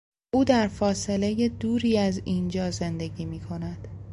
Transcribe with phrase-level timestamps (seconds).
[0.33, 3.87] او در فاصلهی دوری از اینجا زندگی میکند.